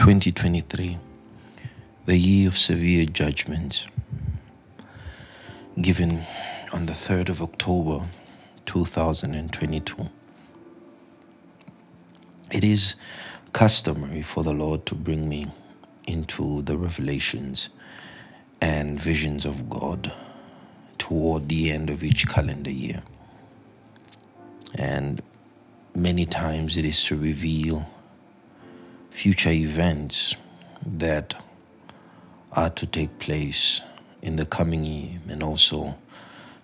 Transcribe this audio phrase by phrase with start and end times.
[0.00, 0.98] 2023,
[2.06, 3.86] the year of severe judgments,
[5.78, 6.22] given
[6.72, 8.06] on the 3rd of October
[8.64, 10.08] 2022.
[12.50, 12.94] It is
[13.52, 15.48] customary for the Lord to bring me
[16.06, 17.68] into the revelations
[18.62, 20.10] and visions of God
[20.96, 23.02] toward the end of each calendar year.
[24.76, 25.20] And
[25.94, 27.86] many times it is to reveal
[29.10, 30.34] future events
[30.84, 31.40] that
[32.52, 33.80] are to take place
[34.22, 35.98] in the coming year and also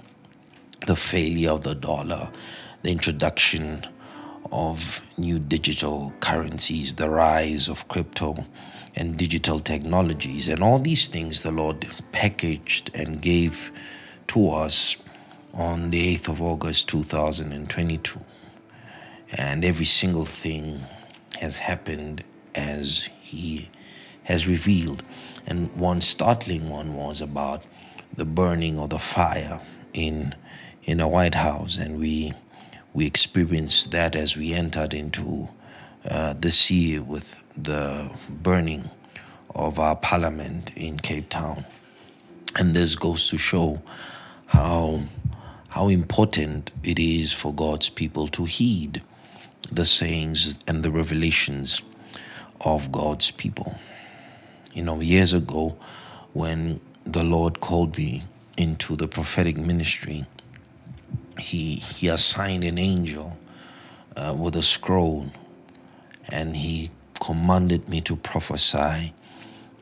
[0.85, 2.29] the failure of the dollar
[2.83, 3.85] the introduction
[4.51, 8.45] of new digital currencies, the rise of crypto
[8.95, 13.71] and digital technologies, and all these things the Lord packaged and gave
[14.27, 14.95] to us
[15.53, 18.19] on the 8th of August 2022.
[19.38, 20.79] And every single thing
[21.39, 22.23] has happened
[22.55, 23.69] as He
[24.23, 25.03] has revealed.
[25.45, 27.65] And one startling one was about
[28.15, 29.61] the burning of the fire
[29.94, 30.35] in
[30.83, 32.33] in the White House, and we
[32.97, 35.47] we experienced that as we entered into
[36.09, 38.90] uh, this year with the burning
[39.53, 41.63] of our parliament in Cape Town.
[42.56, 43.84] And this goes to show
[44.47, 45.02] how,
[45.69, 49.03] how important it is for God's people to heed
[49.72, 51.84] the sayings and the revelations
[52.62, 53.78] of God's people.
[54.74, 55.78] You know, years ago,
[56.34, 58.24] when the Lord called me
[58.57, 60.25] into the prophetic ministry,
[61.40, 63.38] he he assigned an angel
[64.16, 65.28] uh, with a scroll
[66.30, 66.90] and he
[67.20, 69.14] commanded me to prophesy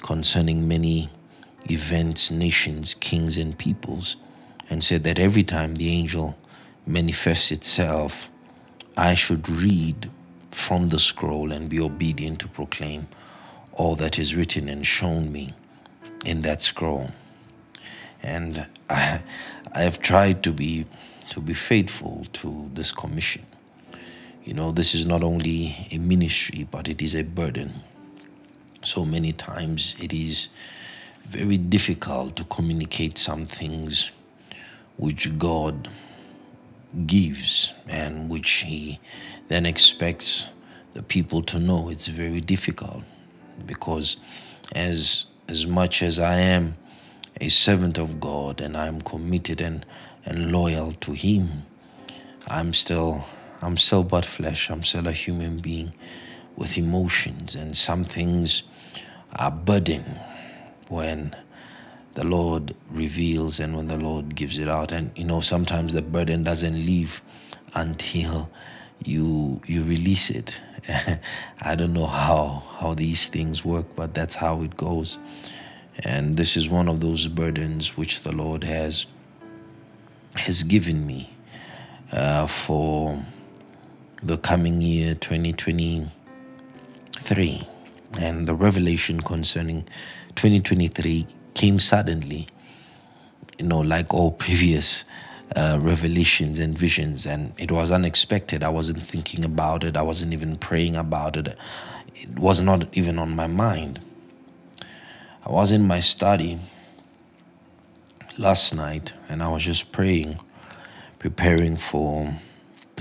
[0.02, 1.10] concerning many
[1.70, 4.16] events nations kings and peoples
[4.70, 6.38] and said that every time the angel
[6.86, 8.30] manifests itself
[8.98, 10.10] i should read
[10.52, 13.08] from the scroll and be obedient to proclaim
[13.74, 15.54] all that is written and shown me
[16.26, 17.12] in that scroll.
[18.24, 19.22] And i,
[19.74, 20.86] I have tried to be
[21.30, 23.44] to be faithful to this commission.
[24.44, 27.74] You know, this is not only a ministry, but it is a burden.
[28.84, 30.50] So many times it is
[31.24, 34.12] very difficult to communicate some things
[34.98, 35.90] which God
[37.08, 39.00] gives and which He
[39.48, 40.50] then expects
[40.94, 41.90] the people to know.
[41.90, 43.04] It's very difficult
[43.66, 44.18] because,
[44.74, 46.76] as as much as I am
[47.40, 49.86] a servant of God and I'm committed and
[50.26, 51.48] and loyal to him.
[52.48, 53.26] I'm still
[53.62, 54.70] i'm still but flesh.
[54.70, 55.94] I'm still a human being
[56.56, 58.64] with emotions and some things
[59.38, 60.04] are burden
[60.88, 61.36] when
[62.14, 64.92] the lord reveals and when the lord gives it out.
[64.92, 67.22] And you know sometimes the burden doesn't leave
[67.74, 68.50] until
[69.04, 70.60] you you release it.
[71.62, 75.18] I don't know how how these things work but that's how it goes.
[76.00, 79.06] And this is one of those burdens which the lord has
[80.36, 81.30] has given me
[82.12, 83.18] uh, for
[84.22, 86.12] the coming year 2023
[87.26, 87.68] 2023,
[88.20, 89.82] and the revelation concerning
[90.36, 92.48] 2023 came suddenly,
[93.58, 95.06] you know, like all previous
[95.56, 98.64] uh, revelations and visions, and it was unexpected.
[98.64, 101.58] I wasn't thinking about it, I wasn't even praying about it,
[102.16, 104.00] it was not even on my mind.
[105.44, 106.60] I was in my study
[108.38, 110.38] last night and I was just praying,
[111.20, 112.38] preparing for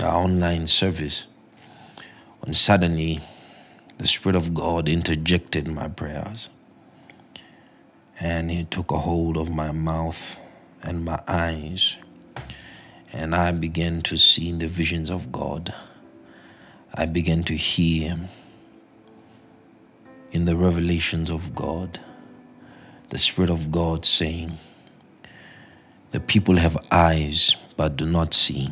[0.01, 1.27] our online service.
[2.39, 3.19] When suddenly
[3.97, 6.49] the Spirit of God interjected my prayers
[8.19, 10.37] and He took a hold of my mouth
[10.81, 11.97] and my eyes.
[13.11, 15.73] And I began to see the visions of God.
[16.93, 18.17] I began to hear
[20.31, 21.99] in the revelations of God
[23.09, 24.57] the Spirit of God saying,
[26.15, 28.69] The people have eyes but do not see,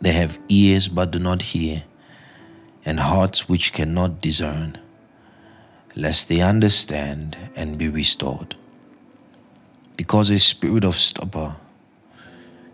[0.00, 1.82] they have ears but do not hear,
[2.84, 4.78] and hearts which cannot discern,
[5.96, 8.54] lest they understand and be restored.
[9.96, 11.56] Because a spirit of stupor,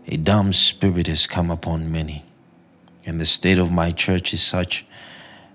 [0.07, 2.23] a dumb spirit has come upon many,
[3.03, 4.85] and the state of my church is such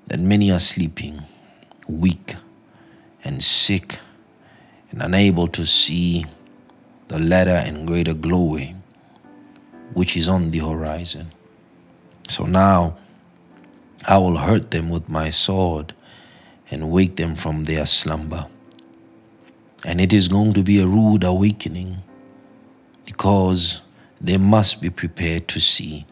[0.09, 1.23] that many are sleeping,
[1.87, 2.35] weak,
[3.23, 4.01] and sick
[4.91, 6.27] and unable to see
[7.09, 8.75] the latter and greater glory
[9.95, 11.29] which is on the horizon.
[12.29, 12.97] So now
[14.07, 15.95] I will hurt them with my sword
[16.71, 18.47] and wake them from their slumber.
[19.85, 21.97] And it is going to be a rude awakening
[23.07, 23.81] because
[24.21, 26.05] they must be prepared to see,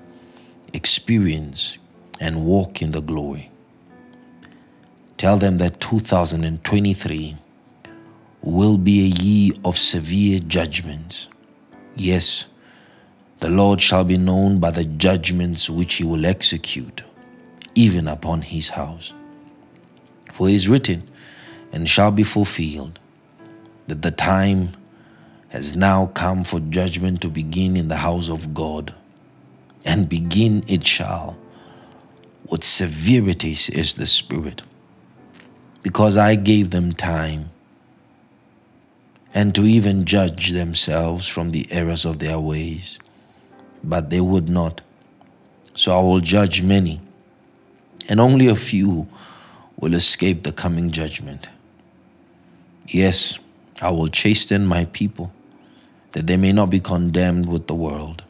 [0.73, 1.77] experience,
[2.19, 3.51] and walk in the glory.
[5.19, 7.37] Tell them that 2023
[8.47, 11.29] will be a year of severe judgments.
[11.97, 12.47] Yes,
[13.41, 17.03] the Lord shall be known by the judgments which he will execute,
[17.75, 19.13] even upon his house.
[20.33, 21.11] For it is written,
[21.73, 23.01] and shall be fulfilled,
[23.89, 24.71] that the time
[25.49, 28.95] has now come for judgment to begin in the house of God,
[29.85, 31.37] and begin it shall.
[32.49, 34.63] With severity is the Spirit,
[35.83, 37.51] because I gave them time
[39.37, 42.99] and to even judge themselves from the errors of their ways.
[43.85, 44.81] But they would not.
[45.75, 47.03] So I will judge many,
[48.09, 49.07] and only a few
[49.79, 51.49] will escape the coming judgment.
[52.89, 53.39] Yes,
[53.83, 55.35] I will chasten my people,
[56.13, 58.25] that they may not be condemned with the world.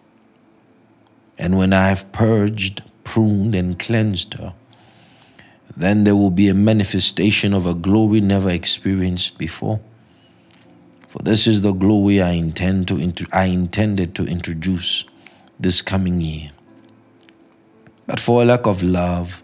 [1.38, 4.54] And when I have purged, pruned, and cleansed her,
[5.76, 9.80] then there will be a manifestation of a glory never experienced before.
[11.08, 15.04] For this is the glory I intend to int- I intended to introduce
[15.58, 16.50] this coming year.
[18.06, 19.42] But for a lack of love,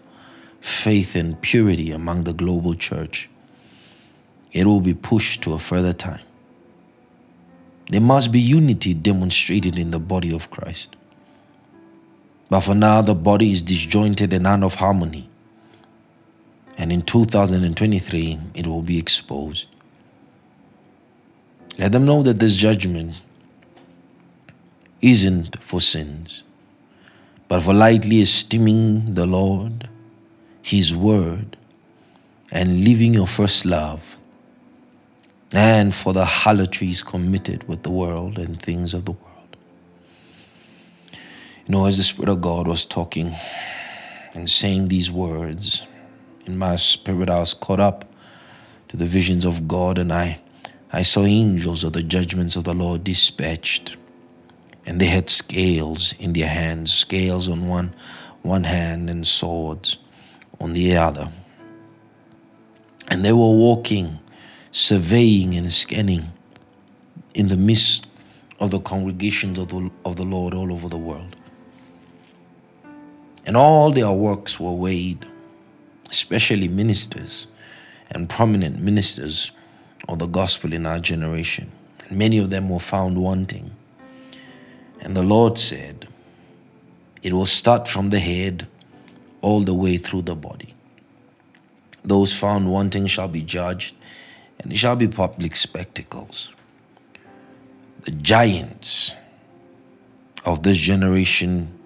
[0.61, 3.29] faith, and purity among the global church,
[4.51, 6.21] it will be pushed to a further time.
[7.89, 10.95] There must be unity demonstrated in the body of Christ.
[12.49, 15.29] But for now, the body is disjointed and out of harmony.
[16.77, 19.67] And in 2023, it will be exposed.
[21.77, 23.15] Let them know that this judgment
[25.01, 26.43] isn't for sins,
[27.47, 29.89] but for lightly esteeming the Lord,
[30.61, 31.57] His Word,
[32.51, 34.17] and leaving your first love,
[35.51, 39.57] and for the harlotries committed with the world and things of the world.
[41.11, 43.33] You know, as the Spirit of God was talking
[44.33, 45.85] and saying these words,
[46.45, 48.05] in my spirit, I was caught up
[48.89, 50.39] to the visions of God, and I
[50.95, 53.97] I saw angels of the judgments of the Lord dispatched,
[54.85, 57.95] and they had scales in their hands, scales on one,
[58.43, 59.97] one hand and swords
[60.61, 61.29] on the other.
[63.07, 64.19] And they were walking,
[64.71, 66.31] surveying and scanning
[67.33, 68.05] in the midst
[68.59, 71.35] of the congregations of the, of the Lord all over the world.
[73.47, 75.25] And all their works were weighed,
[76.11, 77.47] especially ministers
[78.11, 79.49] and prominent ministers
[80.07, 81.71] of the gospel in our generation.
[82.07, 83.71] And many of them were found wanting.
[85.01, 86.07] And the Lord said,
[87.21, 88.67] It will start from the head
[89.41, 90.73] all the way through the body.
[92.03, 93.95] Those found wanting shall be judged,
[94.59, 96.51] and it shall be public spectacles.
[98.01, 99.13] The giants
[100.45, 101.79] of this generation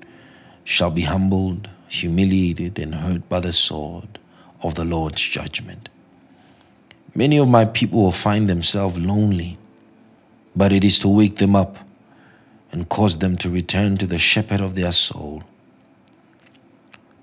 [0.64, 4.20] shall be humbled, humiliated, and hurt by the sword
[4.64, 5.90] of the Lord's judgment.
[7.18, 9.58] Many of my people will find themselves lonely,
[10.56, 11.80] but it is to wake them up
[12.72, 15.42] and cause them to return to the shepherd of their soul.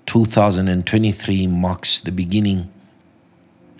[0.07, 2.69] 2023 marks the beginning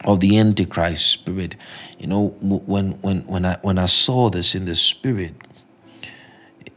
[0.06, 1.58] of the Antichrist spirit.
[2.00, 5.34] You know, when when when I when I saw this in the spirit,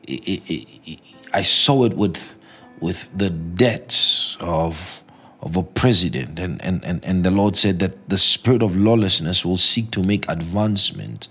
[0.03, 1.01] it, it, it,
[1.33, 2.35] I saw it with
[2.81, 4.98] with the debts of
[5.41, 9.45] of a president, and, and, and, and the Lord said that the spirit of lawlessness
[9.45, 11.29] will seek to make advancement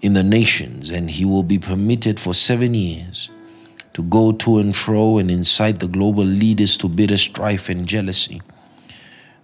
[0.00, 3.28] in the nations, and he will be permitted for seven years
[3.94, 8.40] to go to and fro and incite the global leaders to bitter strife and jealousy.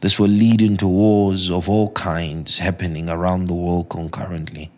[0.01, 4.71] This will lead into wars of all kinds happening around the world concurrently.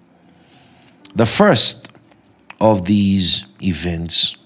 [1.14, 1.92] The first
[2.60, 4.36] of these events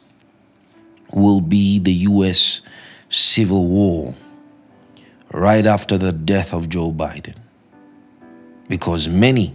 [1.12, 2.62] will be the US
[3.08, 4.14] Civil War
[5.32, 7.36] right after the death of Joe Biden.
[8.68, 9.54] Because many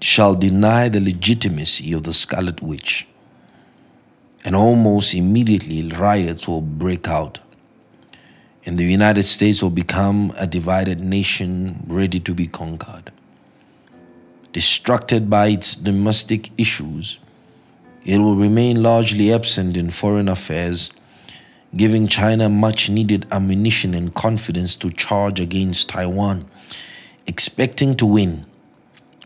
[0.00, 3.06] shall deny the legitimacy of the Scarlet Witch,
[4.44, 7.40] and almost immediately riots will break out.
[8.64, 13.12] And the United States will become a divided nation ready to be conquered.
[14.52, 17.18] Distracted by its domestic issues,
[18.04, 20.92] it will remain largely absent in foreign affairs,
[21.76, 26.44] giving China much needed ammunition and confidence to charge against Taiwan,
[27.26, 28.46] expecting to win.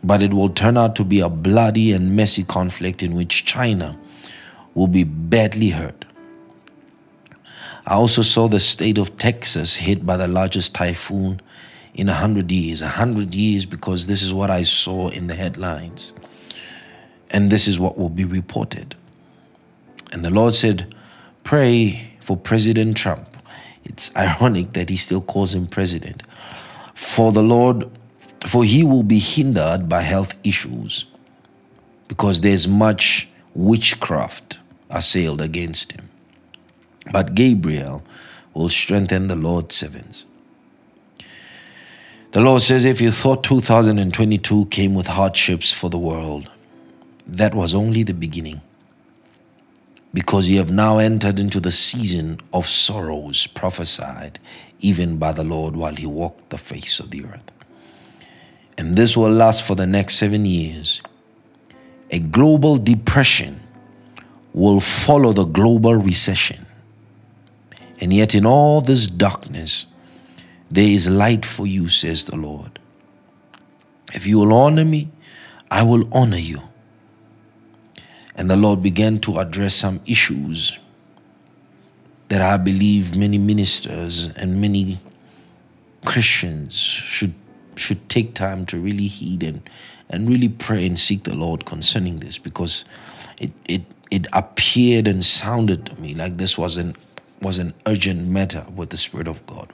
[0.03, 3.99] But it will turn out to be a bloody and messy conflict in which China
[4.73, 6.05] will be badly hurt.
[7.85, 11.41] I also saw the state of Texas hit by the largest typhoon
[11.93, 12.81] in a hundred years.
[12.81, 16.13] A hundred years because this is what I saw in the headlines.
[17.29, 18.95] And this is what will be reported.
[20.11, 20.93] And the Lord said,
[21.43, 23.27] Pray for President Trump.
[23.83, 26.23] It's ironic that he still calls him president.
[26.93, 27.89] For the Lord,
[28.45, 31.05] for he will be hindered by health issues
[32.07, 34.57] because there's much witchcraft
[34.89, 36.09] assailed against him.
[37.11, 38.03] But Gabriel
[38.53, 40.25] will strengthen the Lord's servants.
[42.31, 46.49] The Lord says, if you thought 2022 came with hardships for the world,
[47.25, 48.61] that was only the beginning.
[50.13, 54.39] Because you have now entered into the season of sorrows prophesied
[54.81, 57.51] even by the Lord while he walked the face of the earth.
[58.77, 61.01] And this will last for the next seven years.
[62.09, 63.61] A global depression
[64.53, 66.65] will follow the global recession.
[67.99, 69.85] And yet, in all this darkness,
[70.69, 72.79] there is light for you, says the Lord.
[74.13, 75.09] If you will honor me,
[75.69, 76.61] I will honor you.
[78.35, 80.77] And the Lord began to address some issues
[82.29, 84.99] that I believe many ministers and many
[86.05, 87.33] Christians should
[87.75, 89.61] should take time to really heed and,
[90.09, 92.85] and really pray and seek the Lord concerning this because
[93.37, 96.95] it, it it appeared and sounded to me like this was an
[97.41, 99.71] was an urgent matter with the Spirit of God.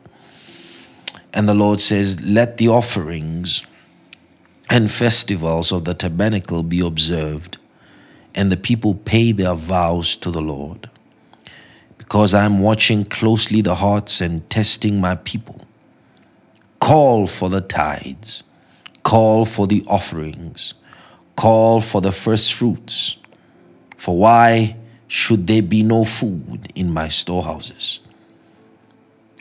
[1.33, 3.63] And the Lord says, Let the offerings
[4.69, 7.56] and festivals of the tabernacle be observed
[8.38, 10.89] and the people pay their vows to the Lord.
[11.98, 15.65] Because I am watching closely the hearts and testing my people.
[16.79, 18.44] Call for the tithes,
[19.01, 20.75] call for the offerings,
[21.36, 23.17] call for the first fruits.
[23.98, 24.77] For why
[25.08, 28.00] should there be no food in my storehouses?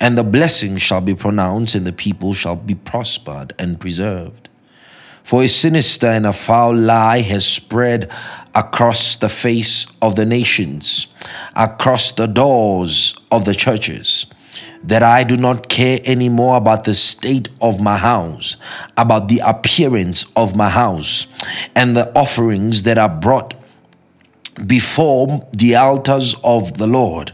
[0.00, 4.48] And the blessing shall be pronounced, and the people shall be prospered and preserved.
[5.26, 8.10] For a sinister and a foul lie has spread
[8.56, 11.06] across the face of the nations,
[11.54, 14.26] across the doors of the churches,
[14.82, 18.56] that I do not care anymore about the state of my house,
[18.96, 21.26] about the appearance of my house,
[21.74, 23.54] and the offerings that are brought
[24.66, 27.32] before the altars of the Lord.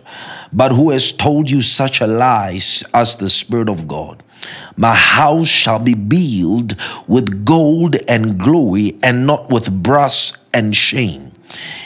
[0.52, 2.58] But who has told you such a lie
[2.92, 4.24] as the Spirit of God?
[4.76, 6.74] My house shall be built
[7.06, 11.32] with gold and glory, and not with brass and shame.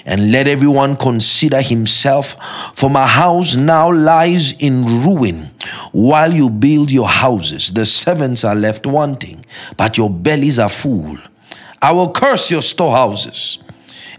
[0.04, 2.36] And let everyone consider himself,
[2.76, 5.50] for my house now lies in ruin.
[5.90, 9.44] While you build your houses, the servants are left wanting,
[9.76, 11.18] but your bellies are full.
[11.82, 13.58] I will curse your storehouses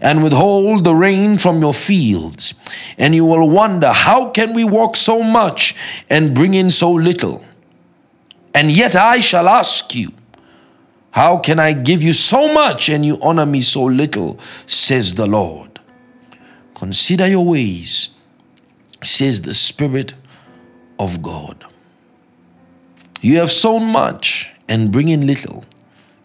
[0.00, 2.54] and withhold the rain from your fields.
[2.98, 5.74] And you will wonder, how can we work so much
[6.10, 7.44] and bring in so little?
[8.54, 10.12] And yet I shall ask you,
[11.10, 14.38] How can I give you so much and you honor me so little?
[14.66, 15.80] says the Lord.
[16.74, 18.10] Consider your ways,
[19.02, 20.14] says the Spirit
[20.98, 21.64] of God.
[23.20, 25.64] You have sown much and bring in little.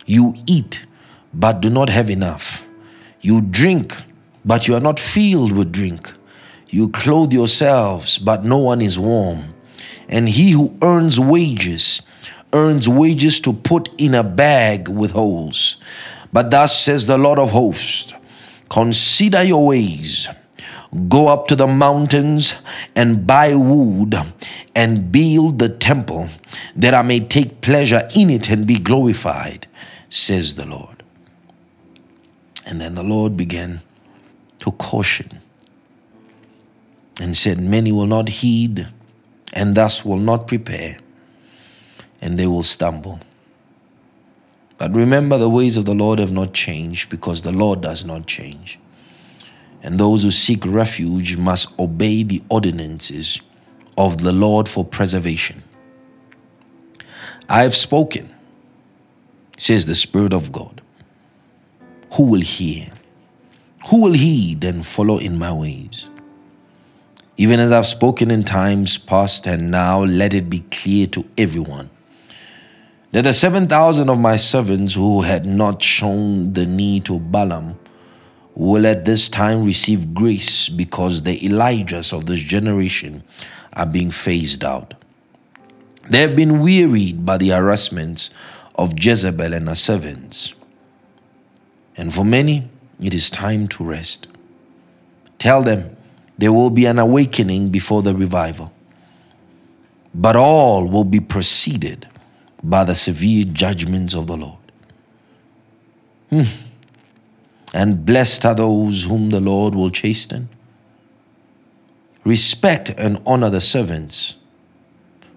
[0.06, 0.86] You eat,
[1.34, 2.68] but do not have enough.
[3.22, 3.96] You drink,
[4.46, 6.12] but you are not filled with drink.
[6.70, 9.53] You clothe yourselves, but no one is warm.
[10.14, 12.04] And he who earns wages,
[12.54, 15.78] earns wages to put in a bag with holes.
[16.32, 18.14] But thus says the Lord of hosts
[18.70, 20.28] Consider your ways.
[21.10, 22.54] Go up to the mountains
[22.96, 24.16] and buy wood
[24.76, 26.30] and build the temple
[26.76, 29.66] that I may take pleasure in it and be glorified,
[30.10, 31.02] says the Lord.
[32.68, 33.82] And then the Lord began
[34.60, 35.42] to caution
[37.20, 38.88] and said, Many will not heed
[39.54, 40.98] and thus will not prepare,
[42.22, 43.20] and they will stumble.
[44.78, 48.26] But remember, the ways of the Lord have not changed because the Lord does not
[48.26, 48.80] change.
[49.84, 53.40] And those who seek refuge must obey the ordinances
[53.98, 55.64] of the Lord for preservation.
[57.48, 58.34] I have spoken,
[59.58, 60.82] says the Spirit of God.
[62.14, 62.88] Who will hear?
[63.90, 66.08] Who will heed and follow in my ways?
[67.38, 71.90] Even as I've spoken in times past, and now let it be clear to everyone
[73.12, 77.78] that the 7,000 of my servants who had not shown the knee to Balaam
[78.56, 83.24] will at this time receive grace because the Elijahs of this generation
[83.74, 84.96] are being phased out.
[86.10, 88.30] They have been wearied by the harassments
[88.76, 90.54] of Jezebel and her servants.
[91.96, 92.68] And for many,
[93.00, 94.28] it is time to rest.
[95.38, 95.96] Tell them
[96.38, 98.74] there will be an awakening before the revival,
[100.14, 102.08] but all will be preceded
[102.64, 104.58] by the severe judgments of the Lord.
[106.30, 106.44] Hmm.
[107.74, 110.50] And blessed are those whom the Lord will chasten.
[112.24, 114.36] Respect and honor the servants.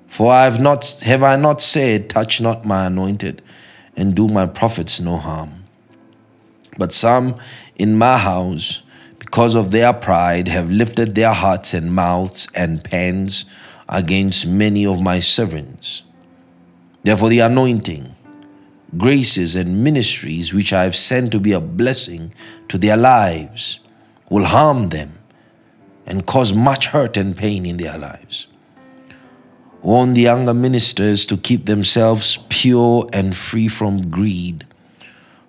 [0.07, 3.43] For I have not have I not said, touch not my anointed,
[3.97, 5.65] and do my prophets no harm.
[6.79, 7.37] But some
[7.77, 8.83] in my house,
[9.27, 13.45] because of their pride, have lifted their hearts and mouths and pens
[13.89, 16.05] against many of my servants.
[17.03, 18.15] Therefore, the anointing,
[18.97, 22.33] graces, and ministries which I have sent to be a blessing
[22.69, 23.81] to their lives
[24.31, 25.19] will harm them
[26.07, 28.47] and cause much hurt and pain in their lives.
[29.83, 34.65] Warn the younger ministers to keep themselves pure and free from greed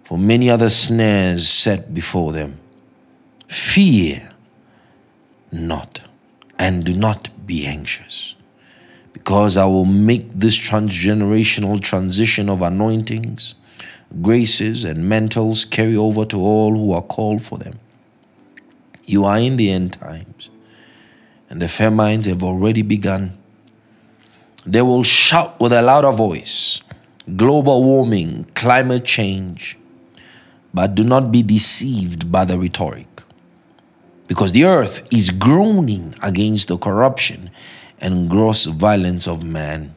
[0.03, 2.59] for many other snares set before them.
[3.47, 4.29] Fear
[5.51, 6.01] not,
[6.59, 8.35] and do not be anxious,
[9.13, 13.55] because I will make this transgenerational transition of anointings,
[14.21, 17.79] graces, and mantles carry over to all who are called for them.
[19.05, 20.49] You are in the end times,
[21.49, 23.37] and the famines have already begun.
[24.65, 26.81] They will shout with a louder voice
[27.35, 29.77] global warming, climate change,
[30.73, 33.16] but do not be deceived by the rhetoric.
[34.27, 37.49] Because the earth is groaning against the corruption
[37.99, 39.95] and gross violence of man.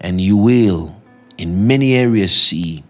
[0.00, 1.00] And you will,
[1.36, 2.84] in many areas, see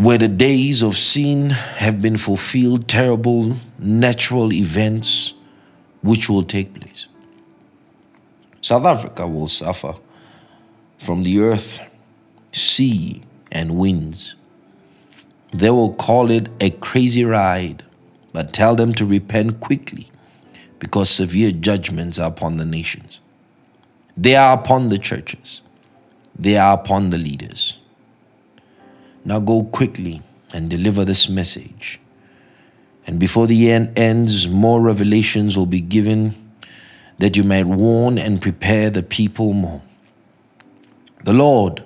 [0.00, 5.34] where the days of sin have been fulfilled, terrible natural events
[6.02, 7.06] which will take place.
[8.60, 9.94] South Africa will suffer
[10.98, 11.80] from the earth,
[12.52, 14.34] sea, and winds.
[15.50, 17.84] They will call it a crazy ride,
[18.32, 20.08] but tell them to repent quickly
[20.78, 23.20] because severe judgments are upon the nations.
[24.16, 25.62] They are upon the churches,
[26.38, 27.78] they are upon the leaders.
[29.24, 32.00] Now go quickly and deliver this message.
[33.06, 36.34] And before the end ends, more revelations will be given
[37.18, 39.82] that you might warn and prepare the people more.
[41.24, 41.84] The Lord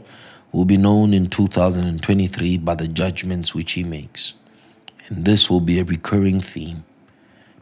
[0.52, 4.32] will be known in 2023 by the judgments which he makes.
[5.08, 6.84] And this will be a recurring theme,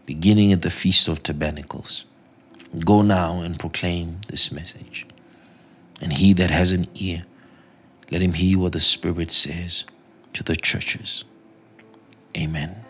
[0.07, 2.05] beginning at the Feast of Tabernacles.
[2.85, 5.07] Go now and proclaim this message.
[6.01, 7.25] And he that has an ear,
[8.11, 9.85] let him hear what the Spirit says
[10.33, 11.25] to the churches.
[12.37, 12.84] Amen.